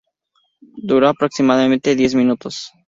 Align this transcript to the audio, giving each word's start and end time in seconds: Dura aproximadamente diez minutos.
Dura 0.87 1.09
aproximadamente 1.11 1.95
diez 1.95 2.15
minutos. 2.15 2.71